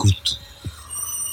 [0.00, 0.40] Écoute.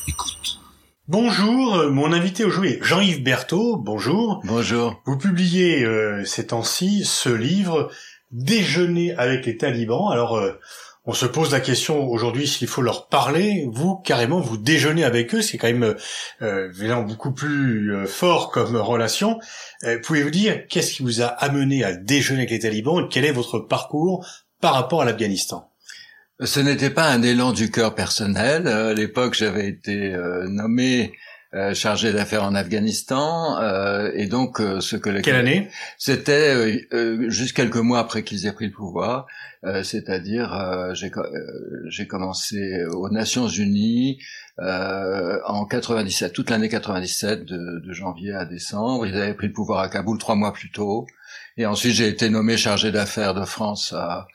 [0.10, 0.60] Écoute.
[1.08, 3.78] Bonjour, euh, mon invité aujourd'hui est Jean-Yves Berthaud.
[3.78, 4.42] Bonjour.
[4.44, 5.02] Bonjour.
[5.06, 7.90] Vous publiez euh, ces temps-ci ce livre
[8.32, 10.10] Déjeuner avec les talibans.
[10.12, 10.60] Alors, euh,
[11.06, 13.70] on se pose la question aujourd'hui s'il faut leur parler.
[13.72, 15.42] Vous, carrément, vous déjeunez avec eux.
[15.42, 15.96] C'est quand même
[16.42, 19.40] euh, évidemment beaucoup plus euh, fort comme relation.
[19.86, 23.24] Euh, Pouvez-vous dire qu'est-ce qui vous a amené à déjeuner avec les talibans et quel
[23.24, 24.28] est votre parcours
[24.60, 25.72] par rapport à l'Afghanistan?
[26.44, 28.68] Ce n'était pas un élan du cœur personnel.
[28.68, 31.14] Euh, À l'époque, j'avais été euh, nommé
[31.56, 35.70] euh, chargé d'affaires en Afghanistan, euh, et donc euh, ce que le Quelle année?
[35.98, 36.54] C'était
[36.94, 39.26] euh, juste quelques mois après qu'ils aient pris le pouvoir,
[39.64, 44.20] euh, c'est-à-dire euh, j'ai co- euh, j'ai commencé aux Nations Unies
[44.60, 49.08] euh, en 97, toute l'année 97, de, de janvier à décembre.
[49.08, 51.08] Ils avaient pris le pouvoir à Kaboul trois mois plus tôt,
[51.56, 54.28] et ensuite j'ai été nommé chargé d'affaires de France à,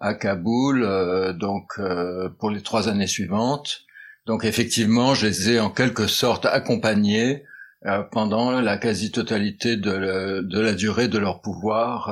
[0.00, 3.82] à Kaboul, euh, donc euh, pour les trois années suivantes.
[4.26, 7.44] Donc effectivement, je les ai en quelque sorte accompagnés
[7.86, 12.10] euh, pendant la quasi-totalité de, de la durée de leur pouvoir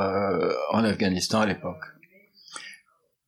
[0.72, 1.95] en Afghanistan à l'époque.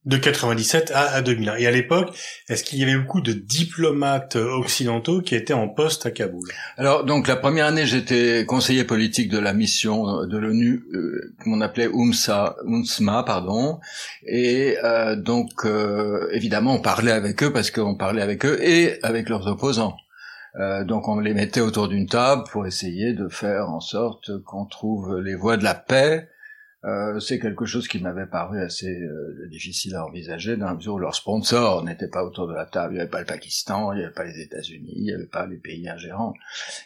[0.04, 1.56] De 97 à, à 2001.
[1.56, 2.16] Et à l'époque,
[2.48, 6.48] est-ce qu'il y avait beaucoup de diplomates occidentaux qui étaient en poste à Kaboul?
[6.76, 11.60] Alors donc la première année, j'étais conseiller politique de la mission de l'ONU euh, qu'on
[11.60, 13.80] appelait UMSA, UNSMA, pardon,
[14.26, 18.98] et euh, donc euh, évidemment on parlait avec eux parce qu'on parlait avec eux et
[19.02, 19.96] avec leurs opposants.
[20.56, 24.64] Euh, donc on les mettait autour d'une table pour essayer de faire en sorte qu'on
[24.64, 26.28] trouve les voies de la paix.
[26.84, 30.94] Euh, c'est quelque chose qui m'avait paru assez euh, difficile à envisager dans la mesure
[30.94, 32.94] où leurs sponsors n'étaient pas autour de la table.
[32.94, 35.26] Il n'y avait pas le Pakistan, il n'y avait pas les États-Unis, il n'y avait
[35.26, 36.34] pas les pays ingérants,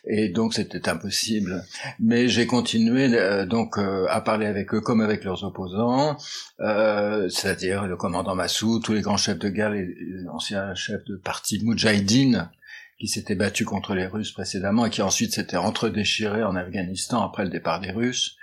[0.05, 1.63] et donc c'était impossible.
[2.01, 6.17] Mais j'ai continué euh, donc euh, à parler avec eux comme avec leurs opposants,
[6.61, 9.95] euh, c'est-à-dire le commandant Massoud, tous les grands chefs de guerre, les,
[10.33, 12.51] anciens chefs de parti Moudjahidine
[12.99, 17.45] qui s'étaient battus contre les Russes précédemment et qui ensuite s'étaient entre-déchirés en Afghanistan après
[17.45, 18.39] le départ des Russes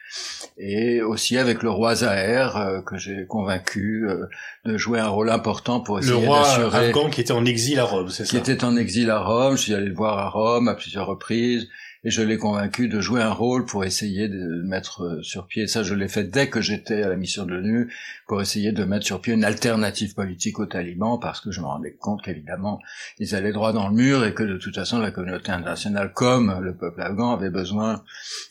[0.57, 4.25] et aussi avec le roi Zahir euh, que j'ai convaincu euh,
[4.65, 7.79] de jouer un rôle important pour Le essayer roi d'assurer afghan qui était en exil
[7.79, 10.29] à Rome, c'est qui était en exil à Rome, je suis allé le voir à
[10.29, 11.69] Rome à plusieurs reprises
[12.03, 15.67] et je l'ai convaincu de jouer un rôle pour essayer de mettre euh, sur pied,
[15.67, 17.93] ça je l'ai fait dès que j'étais à la mission de l'ONU,
[18.27, 21.65] pour essayer de mettre sur pied une alternative politique aux talibans, parce que je me
[21.65, 22.79] rendais compte qu'évidemment
[23.19, 26.59] ils allaient droit dans le mur et que de toute façon la communauté internationale comme
[26.61, 28.03] le peuple afghan avait besoin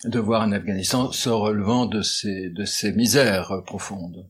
[0.04, 4.26] de voir un Afghanistan se relevant de ces, de ces misères profondes.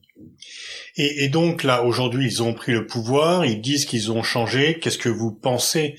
[0.95, 4.79] et donc là, aujourd'hui, ils ont pris le pouvoir, ils disent qu'ils ont changé.
[4.79, 5.95] Qu'est-ce que vous pensez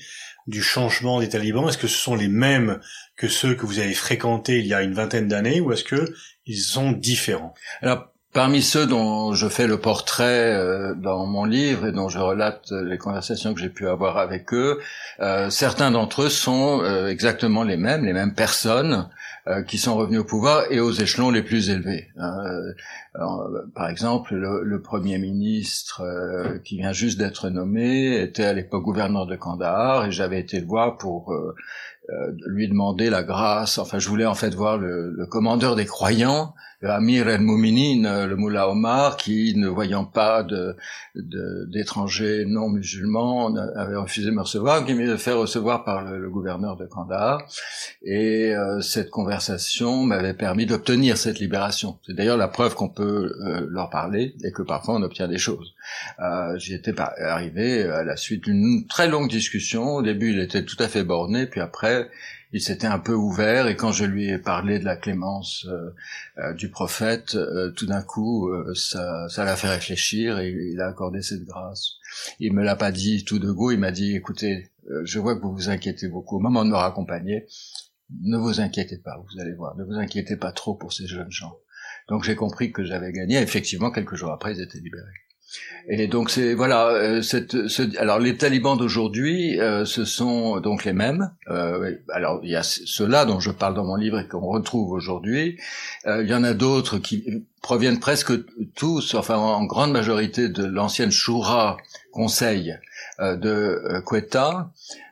[0.47, 1.67] du changement des talibans?
[1.67, 2.79] Est-ce que ce sont les mêmes
[3.15, 6.13] que ceux que vous avez fréquentés il y a une vingtaine d'années ou est-ce que
[6.45, 7.53] ils sont différents?
[8.33, 12.71] Parmi ceux dont je fais le portrait euh, dans mon livre et dont je relate
[12.71, 14.79] euh, les conversations que j'ai pu avoir avec eux,
[15.19, 19.09] euh, certains d'entre eux sont exactement les mêmes, les mêmes personnes
[19.67, 22.09] qui sont revenus au pouvoir et aux échelons les plus élevés.
[23.75, 26.03] Par exemple, le, le premier ministre
[26.63, 30.67] qui vient juste d'être nommé était à l'époque gouverneur de Kandahar et j'avais été le
[30.67, 31.33] voir pour
[32.11, 33.77] euh, lui demander la grâce.
[33.77, 38.35] Enfin, je voulais en fait voir le, le commandeur des croyants, Amir el-Mouminin, euh, le
[38.35, 40.75] Moullah Omar, qui, ne voyant pas de-
[41.15, 46.17] de- d'étrangers non musulmans, avait refusé de me recevoir, qui me fait recevoir par le,
[46.19, 47.43] le gouverneur de Kandahar.
[48.03, 51.99] Et euh, cette conversation m'avait permis d'obtenir cette libération.
[52.07, 55.37] C'est d'ailleurs la preuve qu'on peut euh, leur parler et que parfois on obtient des
[55.37, 55.75] choses.
[56.19, 59.83] Euh, J'y étais arrivé à la suite d'une très longue discussion.
[59.97, 62.00] Au début, il était tout à fait borné, puis après,
[62.53, 63.67] il s'était un peu ouvert.
[63.67, 65.93] Et quand je lui ai parlé de la clémence euh,
[66.37, 71.21] euh, du prophète, euh, tout d'un coup, ça, l'a fait réfléchir et il a accordé
[71.21, 71.93] cette grâce.
[72.39, 73.71] Il me l'a pas dit tout de go.
[73.71, 74.71] Il m'a dit "Écoutez,
[75.03, 76.37] je vois que vous vous inquiétez beaucoup.
[76.37, 77.47] Au moment de me raccompagner,
[78.21, 79.17] ne vous inquiétez pas.
[79.17, 79.75] Vous allez voir.
[79.77, 81.55] Ne vous inquiétez pas trop pour ces jeunes gens."
[82.09, 83.37] Donc j'ai compris que j'avais gagné.
[83.37, 85.30] Effectivement, quelques jours après, ils étaient libérés.
[85.87, 87.21] Et donc c'est voilà, euh,
[87.97, 91.31] alors les talibans d'aujourd'hui, euh, ce sont donc les mêmes.
[91.49, 94.91] Euh, alors il y a ceux-là dont je parle dans mon livre et qu'on retrouve
[94.91, 95.59] aujourd'hui.
[96.05, 98.33] Euh, il y en a d'autres qui proviennent presque
[98.75, 101.77] tous, enfin en grande majorité de l'ancienne Shura
[102.11, 102.77] Conseil
[103.19, 104.71] euh, de euh, Quetta,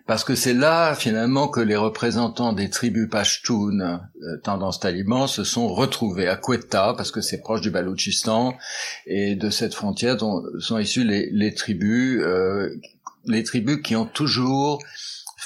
[0.09, 5.43] parce que c'est là finalement que les représentants des tribus pashtunes euh, tendance taliban se
[5.43, 8.57] sont retrouvés à Quetta, parce que c'est proche du Baloutchistan,
[9.05, 12.71] et de cette frontière dont sont issues les, les tribus, euh,
[13.25, 14.81] les tribus qui ont toujours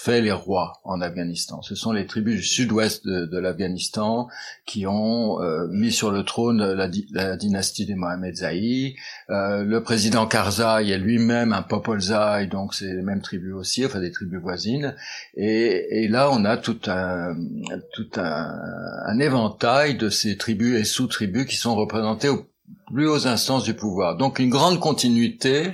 [0.04, 1.62] fait les rois en Afghanistan.
[1.62, 4.28] Ce sont les tribus du sud-ouest de, l'Afghanistan
[4.66, 8.96] qui ont euh, mis sur le trône la, dynastie des Mohammedzai.
[9.30, 14.02] Euh, le président Karzai est lui-même un Popolzai, donc c'est les mêmes tribus aussi, enfin
[14.02, 14.94] des tribus voisines.
[15.36, 17.36] Et, là, on a tout un
[17.94, 18.60] tout un,
[19.06, 22.46] un éventail de ces tribus et sous-tribus qui sont représentées aux
[22.94, 24.18] plus hautes instances du pouvoir.
[24.18, 25.74] Donc une grande continuité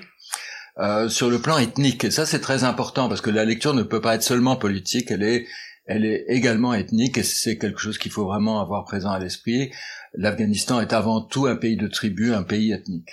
[0.80, 2.06] euh, sur le plan ethnique.
[2.06, 5.12] Et ça, c'est très important parce que la lecture ne peut pas être seulement politique,
[5.12, 5.46] elle est,
[5.86, 9.72] elle est également ethnique et c'est quelque chose qu'il faut vraiment avoir présent à l'esprit.
[10.14, 13.10] L'Afghanistan est avant tout un pays de tribus, un pays ethnique.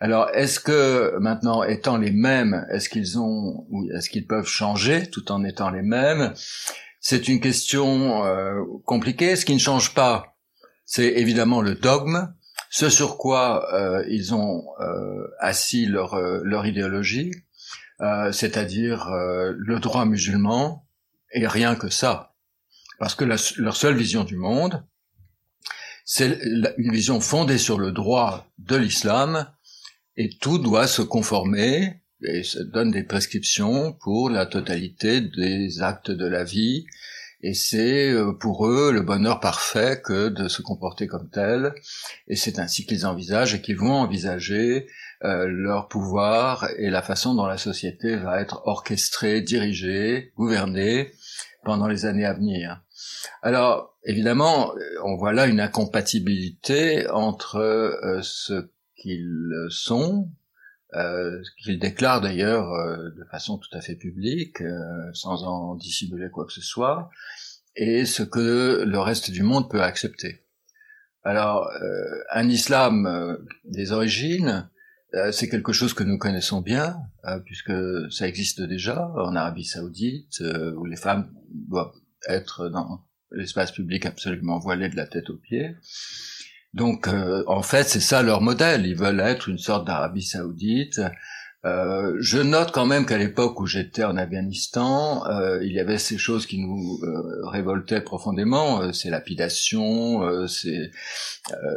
[0.00, 5.30] Alors, est-ce que maintenant, étant les mêmes, est-ce qu'ils ont, est-ce qu'ils peuvent changer tout
[5.30, 6.34] en étant les mêmes?
[7.00, 9.36] C'est une question euh, compliquée.
[9.36, 10.36] Ce qui ne change pas,
[10.84, 12.34] c'est évidemment le dogme,
[12.70, 17.32] ce sur quoi euh, ils ont euh, assis leur, euh, leur idéologie,
[18.32, 20.86] c'est-à-dire le droit musulman,
[21.34, 22.34] et rien que ça.
[22.98, 24.82] Parce que leur seule vision du monde,
[26.06, 26.38] c'est
[26.78, 29.52] une vision fondée sur le droit de l'islam,
[30.16, 36.10] et tout doit se conformer, et ça donne des prescriptions pour la totalité des actes
[36.10, 36.86] de la vie,
[37.42, 41.74] et c'est euh, pour eux le bonheur parfait que de se comporter comme tel,
[42.28, 44.86] et c'est ainsi qu'ils envisagent et qu'ils vont envisager
[45.24, 51.12] euh, leur pouvoir et la façon dont la société va être orchestrée, dirigée, gouvernée
[51.64, 52.82] pendant les années à venir.
[53.42, 54.72] Alors, évidemment,
[55.04, 60.28] on voit là une incompatibilité entre euh, ce qu'ils sont,
[60.94, 66.30] euh, qu'ils déclarent d'ailleurs euh, de façon tout à fait publique, euh, sans en dissimuler
[66.30, 67.10] quoi que ce soit,
[67.76, 70.44] et ce que le reste du monde peut accepter.
[71.22, 74.68] Alors, euh, un islam des origines,
[75.32, 76.96] c'est quelque chose que nous connaissons bien,
[77.44, 77.72] puisque
[78.10, 80.40] ça existe déjà en Arabie saoudite,
[80.76, 81.92] où les femmes doivent
[82.28, 85.76] être dans l'espace public absolument voilées de la tête aux pieds.
[86.74, 88.86] Donc, euh, en fait, c'est ça leur modèle.
[88.86, 91.00] Ils veulent être une sorte d'Arabie saoudite.
[91.66, 95.98] Euh, je note quand même qu'à l'époque où j'étais en Afghanistan, euh, il y avait
[95.98, 96.98] ces choses qui nous
[97.42, 100.90] révoltaient profondément, ces lapidations, ces,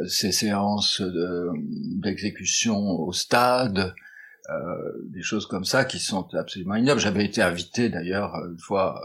[0.06, 3.94] ces, séances d'exécution au stade,
[5.10, 7.00] des choses comme ça qui sont absolument ignobles.
[7.00, 9.02] J'avais été invité d'ailleurs une fois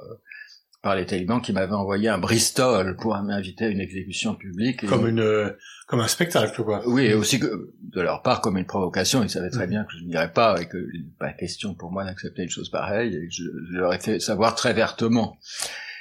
[0.82, 4.86] par les talibans qui m'avaient envoyé un Bristol pour m'inviter à une exécution publique.
[4.86, 5.54] Comme une
[5.90, 6.84] comme un spectacle, quoi.
[6.86, 9.24] Oui, et aussi que, de leur part comme une provocation.
[9.24, 9.72] Ils savaient très mm.
[9.72, 10.78] bien que je n'irais pas et que
[11.18, 13.16] pas question pour moi d'accepter une chose pareille.
[13.16, 15.38] Et je, leur ai fait savoir très vertement.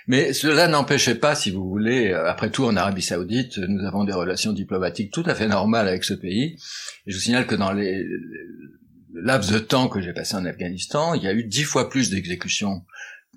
[0.06, 4.04] Mais cela n'empêchait pas, si vous voulez, euh, après tout en Arabie Saoudite, nous avons
[4.04, 6.58] des relations diplomatiques tout à fait normales avec ce pays.
[7.06, 10.44] Et je vous signale que dans les, le laps de temps que j'ai passé en
[10.44, 12.84] Afghanistan, il y a eu dix fois plus d'exécutions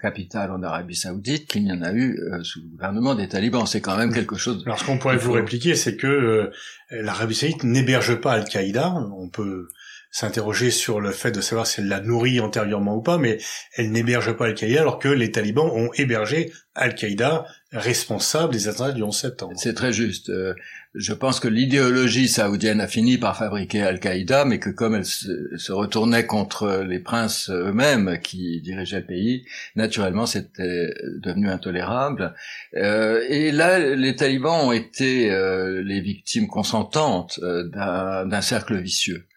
[0.01, 3.65] capitale en Arabie Saoudite qu'il n'y en a eu euh, sous le gouvernement des talibans.
[3.65, 4.63] C'est quand même quelque chose.
[4.65, 6.51] Alors ce qu'on pourrait vous répliquer, c'est que euh,
[6.89, 8.93] l'Arabie Saoudite n'héberge pas Al-Qaïda.
[9.15, 9.67] On peut
[10.11, 13.37] s'interroger sur le fait de savoir si elle l'a nourri antérieurement ou pas, mais
[13.77, 19.01] elle n'héberge pas Al-Qaïda alors que les talibans ont hébergé Al-Qaïda responsable des attentats du
[19.01, 19.53] 11 septembre.
[19.55, 20.29] C'est très juste.
[20.29, 20.53] Euh,
[20.93, 25.71] je pense que l'idéologie saoudienne a fini par fabriquer Al-Qaïda, mais que comme elle se,
[25.71, 29.45] retournait contre les princes eux-mêmes qui dirigeaient le pays,
[29.77, 32.33] naturellement c'était devenu intolérable.
[32.75, 39.27] Euh, et là, les talibans ont été euh, les victimes consentantes d'un cercle vicieux.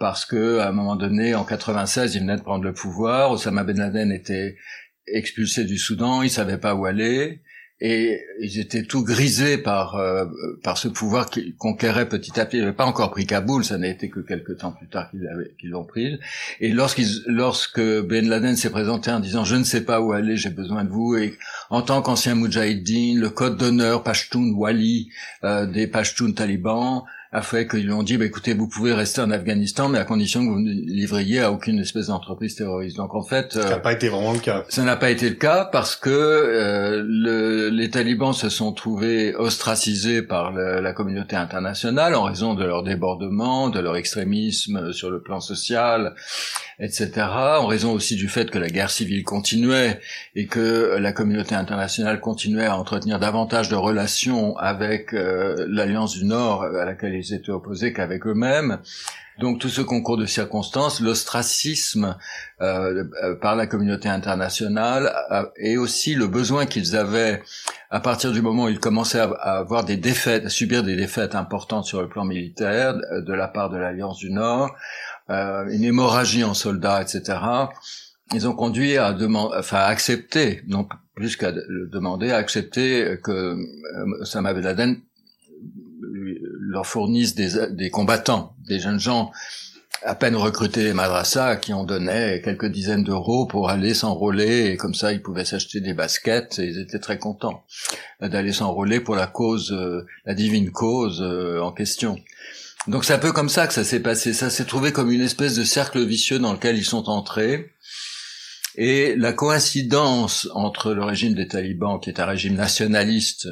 [0.00, 3.30] parce que à un moment donné, en 96, ils venaient de prendre le pouvoir.
[3.30, 4.56] Osama Ben Laden était
[5.06, 7.40] expulsé du Soudan, il savait pas où aller
[7.84, 10.24] et ils étaient tout grisés par euh,
[10.62, 12.58] par ce pouvoir qui conquérait petit à petit.
[12.58, 15.70] Ils n'avaient pas encore pris Kaboul, ça n'a été que quelques temps plus tard qu'ils
[15.70, 16.20] l'ont prise.
[16.60, 20.36] Et lorsqu'ils lorsque Ben Laden s'est présenté en disant je ne sais pas où aller,
[20.36, 21.36] j'ai besoin de vous, et
[21.70, 25.08] en tant qu'ancien Mujahideen, le code d'honneur Pashtun Wali
[25.42, 29.22] euh, des Pashtun talibans, a fait qu'ils lui ont dit, bah, écoutez, vous pouvez rester
[29.22, 32.98] en Afghanistan, mais à condition que vous ne livriez à aucune espèce d'entreprise terroriste.
[32.98, 34.64] Donc en fait, ça n'a pas été vraiment le cas.
[34.68, 39.34] Ça n'a pas été le cas parce que euh, le, les talibans se sont trouvés
[39.34, 45.22] ostracisés par la communauté internationale en raison de leur débordement, de leur extrémisme sur le
[45.22, 46.14] plan social,
[46.78, 47.10] etc.
[47.60, 50.00] En raison aussi du fait que la guerre civile continuait
[50.34, 56.24] et que la communauté internationale continuait à entretenir davantage de relations avec euh, l'Alliance du
[56.24, 58.78] Nord à laquelle ils étaient opposés qu'avec eux-mêmes.
[59.38, 62.16] Donc tout ce concours de circonstances, l'ostracisme
[62.60, 65.12] euh, euh, par la communauté internationale
[65.56, 67.42] et aussi le besoin qu'ils avaient
[67.90, 71.34] à partir du moment où ils commençaient à, avoir des défaites, à subir des défaites
[71.34, 74.74] importantes sur le plan militaire de la part de l'Alliance du Nord,
[75.30, 77.38] euh, une hémorragie en soldats, etc.,
[78.34, 83.30] ils ont conduit à demander, enfin à accepter, non plus qu'à demander, à accepter que
[83.30, 85.00] euh, Osama Ben Laden
[86.72, 89.30] leur fournisse des, des combattants, des jeunes gens
[90.04, 94.76] à peine recrutés des madrassas qui ont donné quelques dizaines d'euros pour aller s'enrôler et
[94.76, 97.62] comme ça ils pouvaient s'acheter des baskets et ils étaient très contents
[98.20, 102.18] d'aller s'enrôler pour la cause, euh, la divine cause euh, en question.
[102.88, 104.32] Donc c'est un peu comme ça que ça s'est passé.
[104.32, 107.70] Ça s'est trouvé comme une espèce de cercle vicieux dans lequel ils sont entrés.
[108.74, 113.48] Et la coïncidence entre le régime des talibans, qui est un régime nationaliste,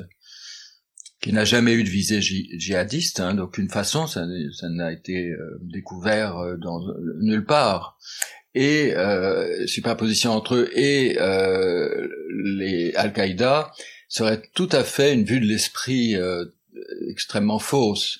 [1.21, 6.39] qui n'a jamais eu de visée djihadiste, hein, d'aucune façon, ça, n'a été euh, découvert
[6.39, 6.81] euh, dans,
[7.21, 7.99] nulle part,
[8.55, 12.09] et euh, superposition entre eux et euh,
[12.57, 13.71] les Al-Qaïda
[14.09, 16.17] serait tout à fait une vue de l'esprit
[17.09, 18.19] extrêmement fausse.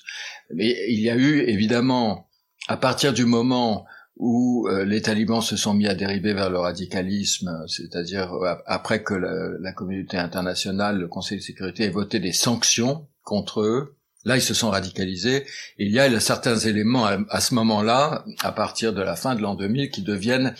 [0.53, 2.29] Mais il y a eu évidemment,
[2.69, 3.85] à partir du moment
[4.17, 9.03] où euh, les talibans se sont mis à dériver vers le radicalisme, c'est-à-dire euh, après
[9.03, 14.35] que la, communauté internationale, le Conseil de sécurité ait voté des sanctions contre eux, là
[14.35, 15.45] ils se sont radicalisés.
[15.77, 19.55] il y a certains éléments à, ce moment-là, à partir de la fin de l'an
[19.55, 20.53] 2000, qui deviennent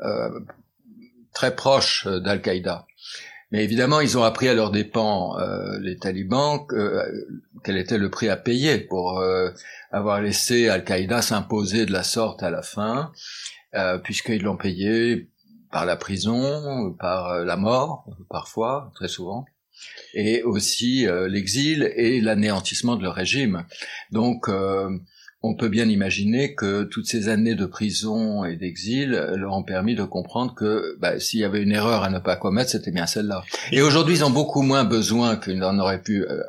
[0.00, 0.40] euh,
[1.34, 2.86] très proches d'Al-Qaïda.
[3.54, 7.04] Mais évidemment, ils ont appris à leurs dépens, euh, les talibans, euh,
[7.62, 9.50] quel était le prix à payer pour euh,
[9.92, 13.12] avoir laissé Al-Qaïda s'imposer de la sorte à la fin,
[14.02, 15.28] puisqu'ils l'ont payé
[15.70, 19.44] par la prison, par la mort, parfois, très souvent,
[20.14, 23.66] et aussi l'exil et l'anéantissement de leur régime.
[24.10, 24.48] Donc,
[25.46, 29.94] on peut bien imaginer que toutes ces années de prison et d'exil leur ont permis
[29.94, 33.04] de comprendre que bah, s'il y avait une erreur à ne pas commettre, c'était bien
[33.04, 33.44] celle-là.
[33.70, 36.40] Et aujourd'hui, ils ont beaucoup moins besoin qu'il en aurait pu, euh,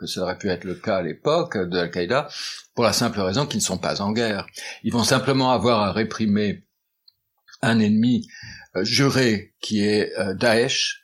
[0.00, 2.26] que ça aurait pu être le cas à l'époque de Al-Qaïda,
[2.74, 4.48] pour la simple raison qu'ils ne sont pas en guerre.
[4.82, 6.64] Ils vont simplement avoir à réprimer
[7.62, 8.26] un ennemi
[8.82, 11.02] juré qui est euh, Daesh,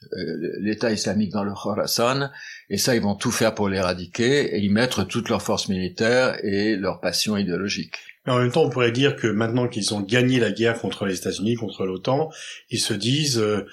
[0.61, 2.31] l'État islamique dans le Khorasan,
[2.71, 6.39] et ça, ils vont tout faire pour l'éradiquer et y mettre toutes leurs forces militaires
[6.45, 7.97] et leurs passions idéologiques.
[8.27, 11.07] Mais en même temps, on pourrait dire que maintenant qu'ils ont gagné la guerre contre
[11.07, 12.31] les États-Unis, contre l'OTAN,
[12.71, 13.67] ils se disent euh,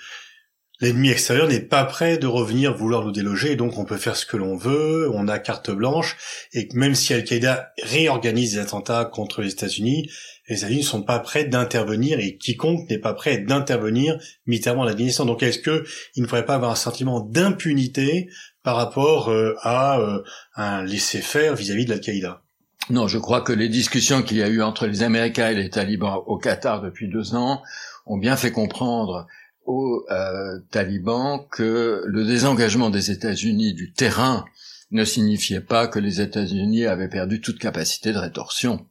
[0.83, 4.25] l'ennemi extérieur n'est pas prêt de revenir vouloir nous déloger, donc on peut faire ce
[4.25, 6.17] que l'on veut, on a carte blanche,
[6.51, 10.09] et même si Al-Qaïda réorganise des attentats contre les États-Unis,
[10.49, 14.87] les États-Unis ne sont pas prêts d'intervenir et quiconque n'est pas prêt d'intervenir militairement en
[14.87, 15.23] Afghanistan.
[15.23, 15.85] Donc est-ce que
[16.15, 18.29] il ne faudrait pas avoir un sentiment d'impunité
[18.61, 20.21] par rapport euh, à euh,
[20.57, 22.41] un laisser-faire vis-à-vis de l'Al-Qaïda
[22.89, 25.69] Non, je crois que les discussions qu'il y a eu entre les Américains et les
[25.69, 27.61] talibans au Qatar depuis deux ans
[28.05, 29.27] ont bien fait comprendre
[29.65, 34.45] aux euh, talibans que le désengagement des États-Unis du terrain
[34.91, 38.85] ne signifiait pas que les États-Unis avaient perdu toute capacité de rétorsion.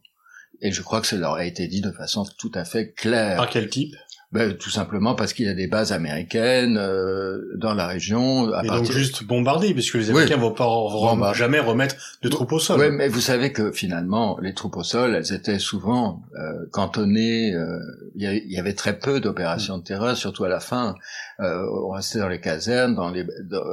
[0.61, 3.47] Et je crois que cela leur a été dit de façon tout à fait claire.
[3.51, 3.95] Quel type?
[4.33, 8.51] Ben, tout simplement parce qu'il y a des bases américaines euh, dans la région.
[8.51, 12.57] À et donc juste bombarder, puisque les Américains vont pas jamais remettre de troupes au
[12.57, 12.79] sol.
[12.79, 17.53] Oui, mais vous savez que finalement, les troupes au sol, elles étaient souvent euh, cantonnées.
[17.53, 17.77] Euh,
[18.15, 20.95] il y, avait très peu d'opérations de terrain, surtout à la fin.
[21.39, 23.63] Euh, on restait dans les casernes, dans les dans,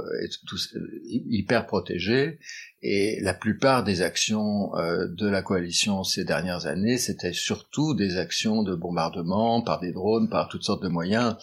[1.09, 2.39] hyper protégés.
[2.83, 8.17] Et la plupart des actions euh, de la coalition ces dernières années, c'était surtout des
[8.17, 11.37] actions de bombardement par des drones, par toutes sortes de moyens.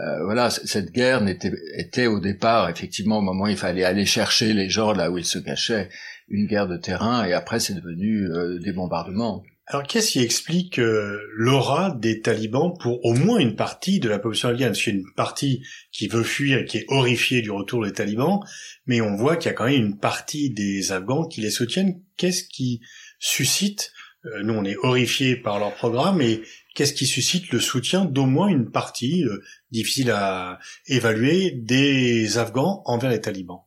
[0.00, 4.06] Euh, voilà, cette guerre n'était, était au départ, effectivement, au moment où il fallait aller
[4.06, 5.88] chercher les gens là où ils se cachaient,
[6.28, 9.42] une guerre de terrain, et après c'est devenu euh, des bombardements.
[9.72, 14.18] Alors qu'est-ce qui explique euh, l'aura des talibans pour au moins une partie de la
[14.18, 14.74] population afghane?
[14.74, 15.62] A une partie
[15.92, 18.40] qui veut fuir et qui est horrifiée du retour des talibans,
[18.86, 22.02] mais on voit qu'il y a quand même une partie des Afghans qui les soutiennent.
[22.16, 22.80] Qu'est-ce qui
[23.20, 23.92] suscite
[24.24, 26.42] euh, Nous, on est horrifiés par leur programme, et
[26.74, 30.58] qu'est-ce qui suscite le soutien d'au moins une partie, euh, difficile à
[30.88, 33.60] évaluer, des Afghans envers les talibans?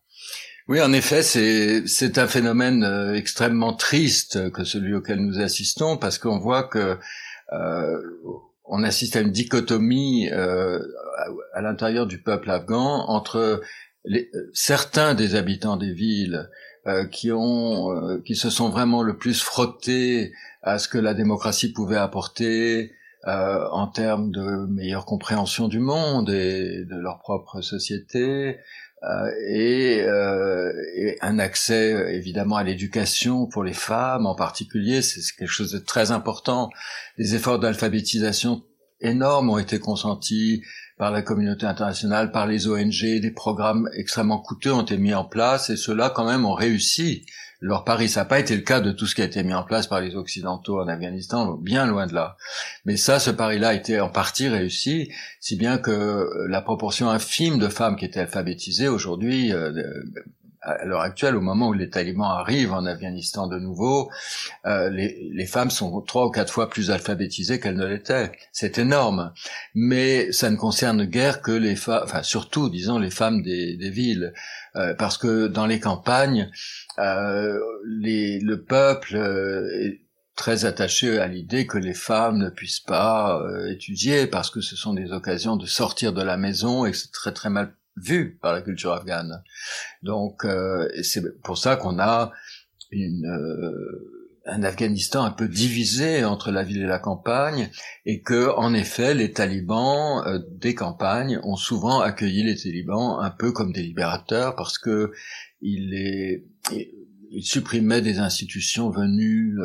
[0.68, 6.18] Oui, en effet, c'est un phénomène euh, extrêmement triste que celui auquel nous assistons, parce
[6.18, 6.98] qu'on voit que
[7.52, 8.02] euh,
[8.66, 10.80] on assiste à une dichotomie euh,
[11.54, 13.62] à, l'intérieur du peuple afghan entre
[14.54, 16.50] certains des habitants des villes
[16.88, 21.14] euh, qui ont, euh, qui se sont vraiment le plus frottés à ce que la
[21.14, 22.94] démocratie pouvait apporter,
[23.26, 28.93] en termes de meilleure compréhension du monde et de leur propre société, euh,
[29.50, 35.22] et, euh, et, un accès euh, évidemment à l'éducation pour les femmes en particulier, c'est
[35.38, 36.70] quelque chose de très important.
[37.18, 38.64] Les efforts d'alphabétisation
[39.02, 40.64] énormes ont été consentis
[40.98, 45.26] par la communauté internationale, par les ONG, des programmes extrêmement coûteux ont été mis en
[45.26, 47.26] place et ceux-là quand même ont réussi
[47.64, 48.10] leur pari.
[48.10, 49.88] Ça n'a pas été le cas de tout ce qui a été mis en place
[49.88, 52.36] par les Occidentaux en Afghanistan, bien loin de là.
[52.86, 57.58] Mais ça, ce pari-là a été en partie réussi, si bien que la proportion infime
[57.60, 59.72] de femmes qui étaient alphabétisées aujourd'hui, euh,
[60.64, 64.10] à l'heure actuelle, au moment où les talibans arrivent en Afghanistan de nouveau,
[64.66, 68.32] euh, les, les, femmes sont trois ou quatre fois plus alphabétisées qu'elles ne l'étaient.
[68.52, 69.34] C'est énorme.
[69.76, 73.90] Mais ça ne concerne guère que les femmes, enfin surtout, disons, les femmes des, des
[73.90, 74.34] villes.
[74.76, 76.50] Euh, parce que dans les campagnes,
[76.98, 80.04] euh, les, le peuple euh, est
[80.36, 84.76] très attaché à l'idée que les femmes ne puissent pas euh, étudier parce que ce
[84.76, 88.38] sont des occasions de sortir de la maison et que c'est très très mal vu
[88.42, 89.44] par la culture afghane.
[90.02, 92.32] Donc euh, c'est pour ça qu'on a
[92.92, 97.70] une, euh, un Afghanistan un peu divisé entre la ville et la campagne,
[98.06, 103.32] et que en effet les talibans euh, des campagnes ont souvent accueilli les talibans un
[103.32, 105.12] peu comme des libérateurs parce que
[105.62, 106.46] ils les
[107.36, 109.58] ils supprimaient des institutions venues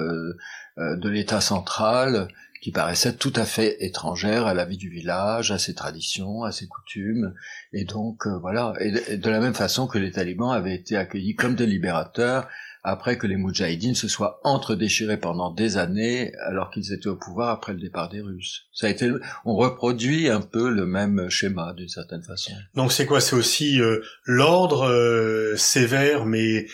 [0.79, 2.29] de l'État central
[2.61, 6.53] qui paraissait tout à fait étrangère à la vie du village, à ses traditions, à
[6.53, 7.35] ses coutumes,
[7.73, 11.35] et donc euh, voilà, et de, la même façon que les talibans avaient été accueillis
[11.35, 12.49] comme des libérateurs
[12.85, 17.51] après que les moudjahidines se soient entre-déchirés pendant des années alors qu'ils étaient au pouvoir
[17.51, 18.69] après le départ des Russes.
[18.73, 19.11] Ça a été,
[19.45, 22.53] on reproduit un peu le même schéma d'une certaine façon.
[22.75, 23.21] Donc c'est quoi?
[23.21, 26.67] C'est aussi euh, l'ordre euh, sévère, mais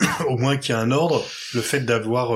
[0.28, 1.24] au moins qu'il y a un ordre,
[1.54, 2.32] le fait d'avoir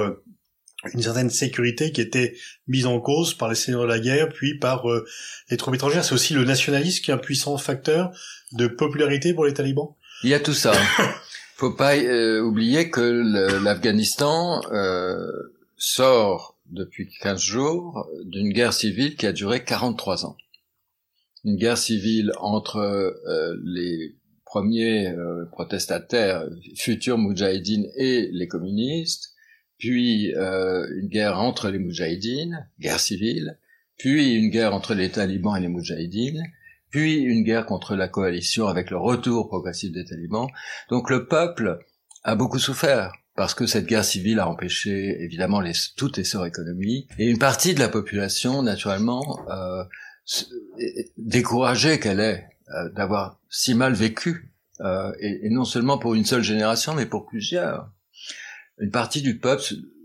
[0.94, 2.36] une certaine sécurité qui était
[2.68, 5.04] mise en cause par les seigneurs de la guerre, puis par euh,
[5.50, 6.04] les troupes étrangères.
[6.04, 8.12] C'est aussi le nationalisme qui est un puissant facteur
[8.52, 9.94] de popularité pour les talibans.
[10.22, 10.72] Il y a tout ça.
[11.56, 13.00] Faut pas euh, oublier que
[13.64, 15.26] l'Afghanistan euh,
[15.76, 20.36] sort depuis 15 jours d'une guerre civile qui a duré 43 ans.
[21.44, 23.14] Une guerre civile entre
[23.64, 25.14] les premiers
[25.50, 26.44] protestataires,
[26.76, 29.34] futurs moudjahidines et les communistes,
[29.78, 33.58] puis euh, une guerre entre les Moudjahidines, guerre civile,
[33.96, 36.42] puis une guerre entre les talibans et les Moudjahidines,
[36.90, 40.48] puis une guerre contre la coalition avec le retour progressif des talibans.
[40.90, 41.78] Donc le peuple
[42.24, 47.08] a beaucoup souffert parce que cette guerre civile a empêché évidemment les, toutes essor économiques
[47.18, 49.84] et une partie de la population naturellement euh,
[51.16, 56.42] découragée qu'elle est euh, d'avoir si mal vécu euh, et non seulement pour une seule
[56.42, 57.92] génération mais pour plusieurs
[58.80, 59.62] une partie du peuple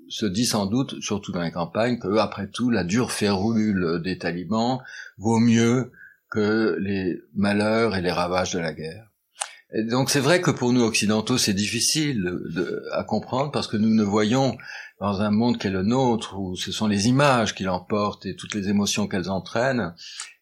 [0.09, 4.17] se, dit sans doute, surtout dans les campagnes, que après tout, la dure férule des
[4.17, 4.79] talibans
[5.17, 5.91] vaut mieux
[6.29, 9.07] que les malheurs et les ravages de la guerre.
[9.75, 12.31] Et donc c'est vrai que pour nous occidentaux, c'est difficile
[12.91, 14.55] à comprendre parce que nous ne voyons
[14.99, 18.35] dans un monde qui est le nôtre, où ce sont les images qui l'emportent et
[18.35, 19.93] toutes les émotions qu'elles entraînent,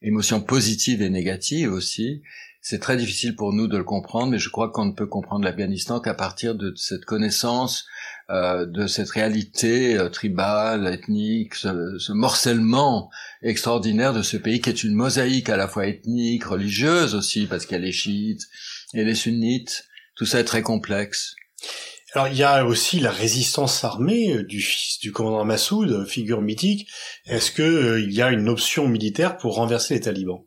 [0.01, 2.21] émotions positives et négatives aussi,
[2.61, 5.43] c'est très difficile pour nous de le comprendre, mais je crois qu'on ne peut comprendre
[5.45, 7.87] l'Afghanistan qu'à partir de cette connaissance
[8.29, 13.09] euh, de cette réalité euh, tribale, ethnique, ce, morcellement
[13.41, 17.65] extraordinaire de ce pays qui est une mosaïque à la fois ethnique, religieuse aussi, parce
[17.65, 18.43] qu'il y a les chiites
[18.93, 19.85] et les sunnites.
[20.15, 21.35] Tout ça est très complexe.
[22.13, 26.43] Alors il y a aussi la résistance armée euh, du fils du commandant Massoud, figure
[26.43, 26.87] mythique.
[27.25, 30.43] Est-ce que il y a une option militaire pour renverser les talibans?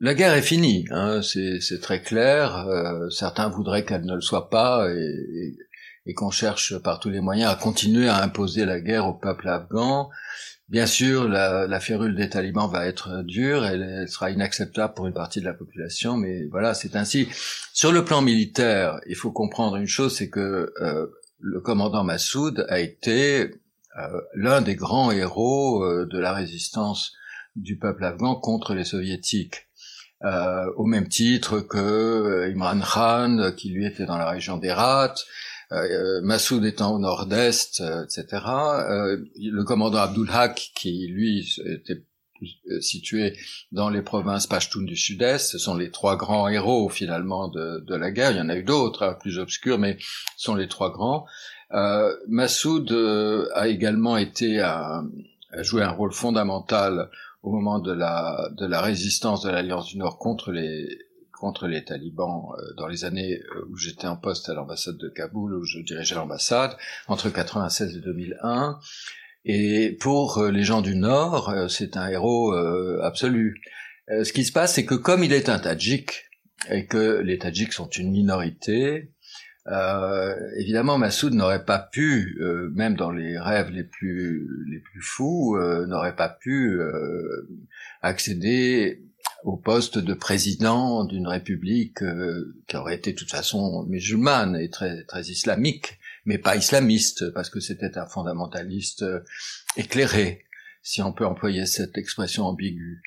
[0.00, 2.66] La guerre est finie, hein, c'est très clair.
[2.68, 5.56] Euh, certains voudraient qu'elle ne le soit pas et,
[6.06, 9.48] et, qu'on cherche par tous les moyens à continuer à imposer la guerre au peuple
[9.48, 10.08] afghan.
[10.68, 15.06] Bien sûr, la, la férule des talibans va être dure, elle, elle, sera inacceptable pour
[15.06, 17.28] une partie de la population, mais voilà, c'est ainsi.
[17.74, 21.06] Sur le plan militaire, il faut comprendre une chose, c'est que euh,
[21.40, 23.50] le commandant Massoud a été
[23.98, 27.12] euh, l'un des grands héros de la résistance
[27.56, 29.66] du peuple afghan contre les soviétiques.
[30.22, 35.14] Euh, au même titre que euh, Imran Khan, qui lui était dans la région d'Herat,
[35.72, 38.26] euh, Massoud étant au nord-est, etc.
[38.34, 42.02] le commandant Abdul Haq, qui lui était
[42.80, 43.36] situé
[43.70, 47.94] dans les provinces Pashtun du sud-est, ce sont les trois grands héros finalement de, de
[47.94, 48.32] la guerre.
[48.32, 49.96] Il y en a eu d'autres, hein, plus obscurs, mais
[50.36, 51.26] ce sont les trois grands.
[51.72, 52.90] Euh, Massoud
[53.54, 55.02] a également été à,
[55.52, 57.10] a joué un rôle fondamental
[57.42, 60.98] au moment de la, de la résistance de l'Alliance du Nord contre les,
[61.40, 65.08] contre les talibans euh, dans les années euh, où j'étais en poste à l'ambassade de
[65.08, 66.76] Kaboul, où je dirigeais l'ambassade,
[67.08, 68.78] entre 96 et 2001.
[69.46, 72.52] Et pour euh, les gens du Nord, c'est un héros
[73.02, 73.60] absolu.
[74.08, 76.30] Ce qui se passe, c'est que comme il est un Tadjik,
[76.68, 79.12] et que les Tadjiks sont une minorité,
[79.66, 85.02] Euh, évidemment, Massoud n'aurait pas pu, euh, même dans les rêves les plus les plus
[85.02, 87.48] fous, euh, n'aurait pas pu euh,
[88.00, 89.02] accéder
[89.44, 92.00] au poste de président d'une république
[92.66, 97.48] qui aurait été de toute façon musulmane et très très islamique, mais pas islamiste parce
[97.48, 99.04] que c'était un fondamentaliste
[99.76, 100.44] éclairé,
[100.82, 103.02] si on peut employer cette expression ambiguë.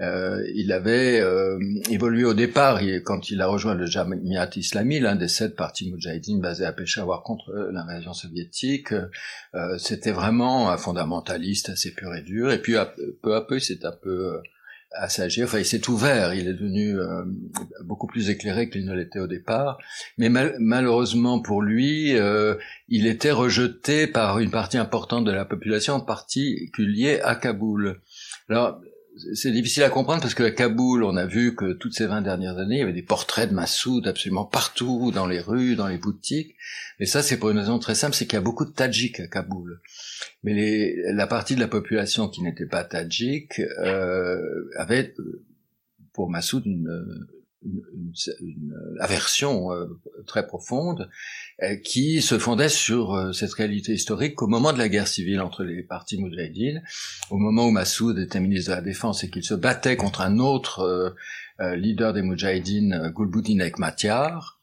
[0.00, 5.14] Euh, il avait euh, évolué au départ, quand il a rejoint le Jamiat Islami, l'un
[5.14, 8.92] des sept partis moudjahidines basés à Peshawar contre euh, l'invasion soviétique.
[9.78, 12.50] C'était vraiment un fondamentaliste assez pur et dur.
[12.50, 12.74] Et puis
[13.22, 14.40] peu à peu, c'est un peu
[14.90, 15.44] assagi.
[15.44, 16.34] Enfin, il s'est ouvert.
[16.34, 16.96] Il est devenu
[17.84, 19.78] beaucoup plus éclairé qu'il ne l'était au départ.
[20.18, 22.16] Mais malheureusement pour lui,
[22.88, 28.00] il était rejeté par une partie importante de la population, en particulier à Kaboul.
[28.48, 28.80] Alors,
[29.34, 32.22] c'est difficile à comprendre parce que à Kaboul, on a vu que toutes ces 20
[32.22, 35.86] dernières années, il y avait des portraits de Massoud absolument partout, dans les rues, dans
[35.86, 36.56] les boutiques.
[36.98, 39.20] Et ça, c'est pour une raison très simple, c'est qu'il y a beaucoup de Tadjiks
[39.20, 39.80] à Kaboul.
[40.42, 45.14] Mais les, la partie de la population qui n'était pas Tadjik euh, avait,
[46.12, 47.26] pour Massoud, une,
[47.64, 49.86] une, aversion euh,
[50.26, 51.08] très profonde
[51.62, 55.40] euh, qui se fondait sur euh, cette réalité historique qu'au moment de la guerre civile
[55.40, 56.82] entre les partis moudjahidines,
[57.30, 60.38] au moment où Massoud était ministre de la Défense et qu'il se battait contre un
[60.38, 61.14] autre
[61.60, 64.58] leader des moudjahidines, Gulbuddin Ekmatyar,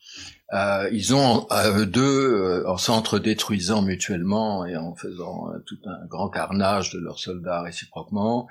[0.54, 6.06] euh, ils ont eux deux, euh, en s'entre-détruisant mutuellement et en faisant euh, tout un
[6.08, 8.50] grand carnage de leurs soldats réciproquement,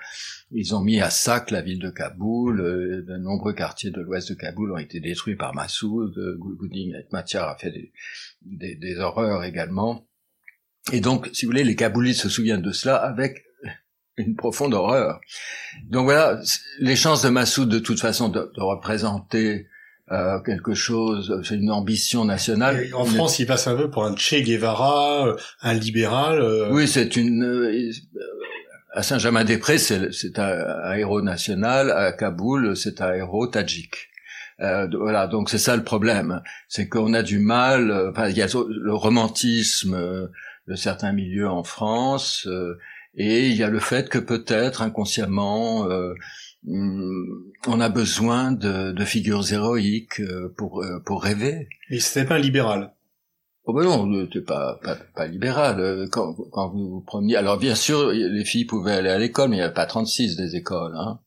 [0.50, 2.60] ils ont mis à sac la ville de Kaboul.
[2.60, 6.14] Euh, de nombreux quartiers de l'ouest de Kaboul ont été détruits par Massoud.
[6.38, 7.92] Gulbuddin et Matyar a fait des,
[8.42, 10.06] des, des, horreurs également.
[10.92, 13.44] Et donc, si vous voulez, les Kaboulites se souviennent de cela avec
[14.16, 15.20] une profonde horreur.
[15.90, 16.40] Donc voilà,
[16.78, 19.66] les chances de Massoud de toute façon de représenter
[20.12, 22.85] euh, quelque chose, c'est une ambition nationale.
[22.94, 26.40] en France, il passe un peu pour un Che Guevara, euh, un libéral.
[26.40, 26.68] Euh.
[26.73, 27.92] Oui, c'est une.
[28.92, 31.92] à Saint-Germain-des-Prés, c'est un, héros national.
[31.92, 34.09] À Kaboul, c'est un héros tadjik.
[34.61, 38.11] Euh, voilà, donc c'est ça le problème, c'est qu'on a du mal.
[38.11, 40.29] Enfin, il y a le romantisme
[40.66, 42.49] de certains milieux en France,
[43.14, 45.88] et il y a le fait que peut-être inconsciemment
[47.66, 51.68] on a besoin de, de figures héroïques euh, pour euh, pour rêver.
[51.90, 52.94] Et c'était pas un libéral.
[53.64, 55.81] Oh ben non, n'était pas, pas, pas libéral.
[55.81, 59.51] Euh, quand, quand vous vous promeniez, alors bien sûr, les filles pouvaient aller à l'école,
[59.51, 60.96] mais il n'y avait pas 36 des écoles.
[60.96, 61.20] Hein.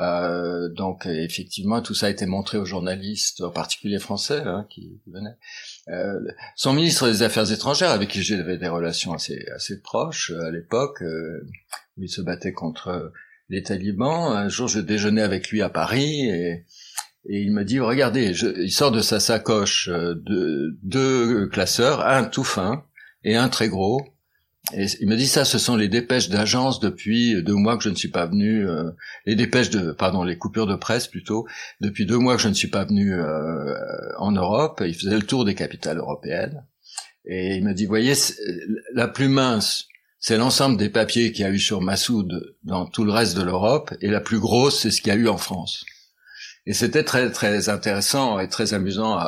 [0.00, 5.00] Euh, donc effectivement, tout ça a été montré aux journalistes, en particulier français, hein, qui,
[5.06, 5.36] venaient.
[5.88, 6.18] Euh,
[6.56, 11.02] son ministre des Affaires étrangères, avec qui j'avais des relations assez assez proches à l'époque,
[11.02, 11.46] euh,
[11.98, 13.12] il se battait contre
[13.50, 14.32] les talibans.
[14.32, 16.64] Un jour, je déjeunais avec lui à Paris et,
[17.28, 22.44] il me dit, regardez, il sort de sa sacoche euh, de, deux classeurs, un tout
[22.44, 22.84] fin
[23.24, 24.00] et un très gros.
[24.72, 27.90] Et il me dit ça, ce sont les dépêches d'agence depuis deux mois que je
[27.90, 28.90] ne suis pas venu, euh,
[29.26, 31.46] les dépêches de, pardon, les coupures de presse plutôt,
[31.82, 33.74] depuis deux mois que je ne suis pas venu euh,
[34.16, 34.82] en Europe.
[34.86, 36.64] Il faisait le tour des capitales européennes.
[37.26, 38.14] Et il me dit, voyez,
[38.94, 39.89] la plus mince
[40.20, 43.42] c'est l'ensemble des papiers qu'il y a eu sur Massoud dans tout le reste de
[43.42, 45.84] l'Europe, et la plus grosse, c'est ce qu'il y a eu en France.
[46.66, 49.18] Et c'était très très intéressant et très amusant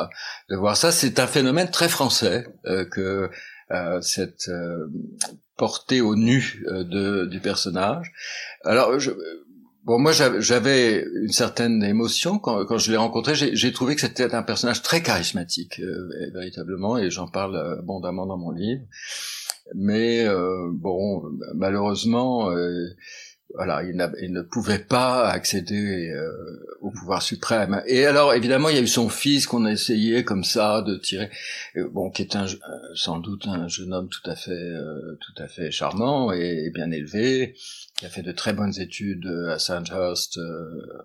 [0.49, 0.91] de voir ça.
[0.91, 3.29] C'est un phénomène très français euh, que
[3.71, 4.87] euh, cette euh,
[5.57, 8.11] portée au nu euh, du personnage.
[8.63, 9.11] Alors, je,
[9.83, 13.33] bon, moi j'avais une certaine émotion quand je l'ai rencontré.
[13.35, 15.81] J'ai trouvé que c'était un personnage très charismatique,
[16.33, 18.83] véritablement, et j'en parle abondamment dans mon livre
[19.73, 21.23] mais euh, bon,
[21.55, 22.89] malheureusement, euh,
[23.55, 27.83] voilà, il, il, ne pouvait pas accéder euh, au pouvoir suprême.
[27.85, 30.95] Et alors, évidemment, il y a eu son fils qu'on a essayé comme ça de
[30.97, 31.29] tirer,
[31.91, 32.45] bon, qui est un,
[32.95, 34.71] sans doute un jeune homme tout à fait,
[35.21, 37.55] tout à fait charmant et bien élevé,
[37.97, 40.39] qui a fait de très bonnes études à Sandhurst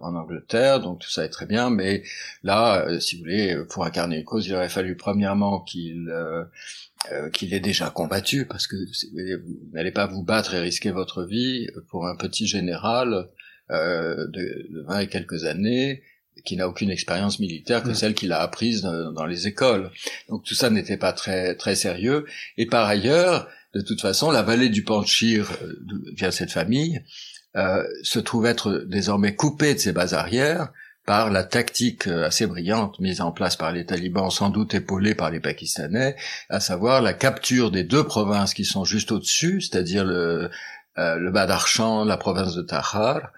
[0.01, 1.69] en Angleterre, donc tout ça est très bien.
[1.69, 2.03] Mais
[2.43, 6.11] là, si vous voulez, pour incarner une cause, il aurait fallu premièrement qu'il
[7.13, 11.25] euh, qu'il est déjà combattu, parce que vous n'allez pas vous battre et risquer votre
[11.25, 13.29] vie pour un petit général
[13.71, 16.03] euh, de, de 20 et quelques années
[16.45, 19.91] qui n'a aucune expérience militaire que celle qu'il a apprise dans, les écoles.
[20.29, 22.25] Donc tout ça n'était pas très très sérieux.
[22.57, 25.75] Et par ailleurs, de toute façon, la vallée du Panchir, euh,
[26.17, 27.03] via cette famille,
[27.57, 30.73] euh, se trouve être désormais coupée de ses bases arrières
[31.09, 35.15] par la tactique euh, assez brillante mise en place par les talibans, sans doute épaulée
[35.15, 36.17] par les Pakistanais,
[36.51, 40.51] à savoir la capture des deux provinces qui sont juste au-dessus, c'est-à-dire le,
[40.99, 43.33] euh, le la province de Tahar,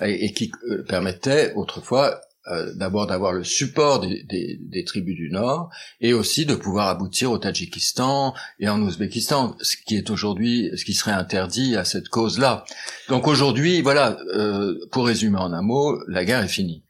[0.00, 5.30] et, qui euh, permettait autrefois euh, d'abord d'avoir le support des, des, des, tribus du
[5.30, 10.68] Nord et aussi de pouvoir aboutir au Tadjikistan et en Ouzbékistan, ce qui est aujourd'hui,
[10.76, 12.64] ce qui serait interdit à cette cause-là.
[13.08, 16.82] Donc aujourd'hui, voilà, euh, pour résumer en un mot, la guerre est finie.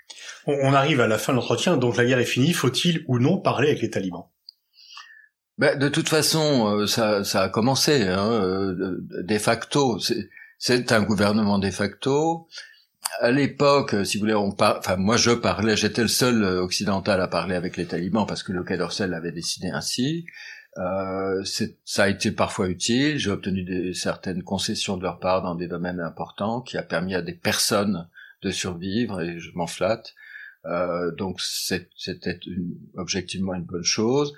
[0.47, 2.53] On arrive à la fin de l'entretien, donc la guerre est finie.
[2.53, 4.27] Faut-il ou non parler avec les talibans?
[5.59, 9.99] Ben, de toute façon, euh, ça, a commencé hein, euh, de facto.
[10.59, 12.49] C'est un gouvernement de facto
[13.21, 14.55] à l'époque, si vous voulez, on
[14.99, 18.53] moi je parlais, j'étais le seul euh, occidental à parler avec les talibans parce que
[18.53, 20.27] le Quai d'Orsay avait décidé ainsi.
[20.79, 21.43] Euh,
[21.85, 23.19] ça a été parfois utile.
[23.19, 27.15] J'ai obtenu des, certaines concessions de leur part dans des domaines importants, qui a permis
[27.15, 28.09] à des personnes
[28.43, 30.15] de survivre et je m'en flatte.
[30.65, 32.39] Euh, donc c'était
[32.95, 34.33] objectivement une bonne chose.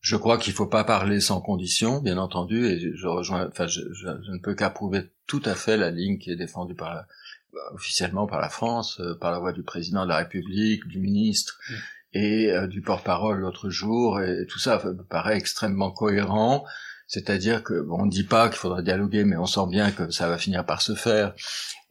[0.00, 3.46] Je crois qu'il faut pas parler sans condition, bien entendu, et je rejoins.
[3.48, 6.92] Enfin, je, je ne peux qu'approuver tout à fait la ligne qui est défendue par
[6.92, 7.06] la,
[7.52, 10.98] bah, officiellement par la France, euh, par la voix du président de la République, du
[11.00, 11.60] ministre
[12.14, 16.64] et euh, du porte-parole l'autre jour, et, tout ça me paraît extrêmement cohérent.
[17.06, 20.10] C'est-à-dire que bon, on ne dit pas qu'il faudra dialoguer, mais on sent bien que
[20.10, 21.34] ça va finir par se faire.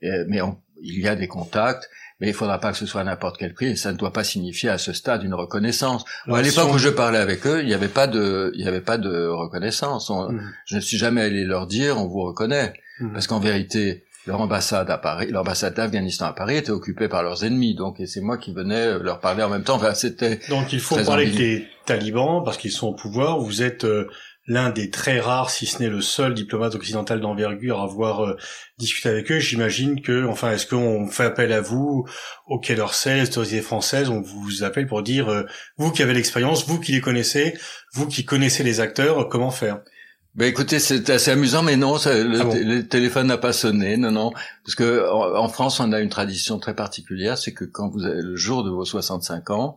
[0.02, 0.40] mais
[0.82, 1.88] il y a des contacts,
[2.20, 4.12] mais il faudra pas que ce soit à n'importe quel prix, et ça ne doit
[4.12, 6.04] pas signifier à ce stade une reconnaissance.
[6.28, 8.80] à l'époque où je parlais avec eux, il n'y avait pas de, il n'y avait
[8.80, 10.10] pas de reconnaissance.
[10.10, 10.40] Mm.
[10.66, 13.12] Je ne suis jamais allé leur dire on vous reconnaît, mm.
[13.12, 17.44] parce qu'en vérité, leur ambassade à Paris, l'ambassade d'Afghanistan à Paris était occupée par leurs
[17.44, 19.74] ennemis, donc et c'est moi qui venais leur parler en même temps.
[19.74, 23.40] Enfin, c'était donc il faut parler avec les talibans parce qu'ils sont au pouvoir.
[23.40, 24.08] Vous êtes euh,
[24.46, 28.36] l'un des très rares, si ce n'est le seul diplomate occidental d'envergure à avoir euh,
[28.78, 29.38] discuté avec eux.
[29.38, 32.06] J'imagine que, enfin, est-ce qu'on fait appel à vous
[32.46, 35.44] au Quai d'Orsay, les autorités françaises, on vous appelle pour dire
[35.76, 37.56] vous qui avez l'expérience, vous qui les connaissez,
[37.92, 39.80] vous qui connaissez les acteurs, comment faire?
[40.34, 44.10] Ben écoutez, c'est assez amusant, mais non, ça, le, ah téléphone n'a pas sonné, non,
[44.10, 44.32] non,
[44.64, 48.22] parce que en, France, on a une tradition très particulière, c'est que quand vous avez
[48.22, 49.76] le jour de vos 65 ans,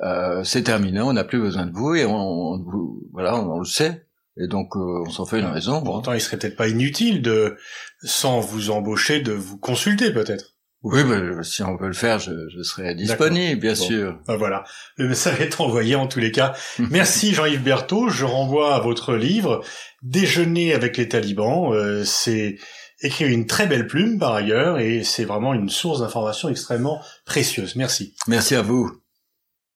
[0.00, 2.64] euh, c'est terminé, on n'a plus besoin de vous et on,
[3.12, 4.06] voilà, on, le sait.
[4.36, 5.82] Et donc, euh, on s'en fait une raison.
[5.82, 7.56] Pourtant, il serait peut-être pas inutile de,
[8.04, 10.54] sans vous embaucher, de vous consulter peut-être.
[10.84, 14.16] Oui, ben, si on veut le faire, je, je serai disponible, bien sûr.
[14.28, 14.62] Ben voilà,
[14.96, 16.54] le message est envoyé en tous les cas.
[16.78, 18.08] Merci Jean-Yves Berthaud.
[18.08, 19.64] Je renvoie à votre livre
[20.02, 21.72] Déjeuner avec les talibans.
[21.72, 22.58] Euh, c'est
[23.00, 27.74] écrit une très belle plume par ailleurs et c'est vraiment une source d'information extrêmement précieuse.
[27.74, 28.14] Merci.
[28.28, 29.02] Merci à vous.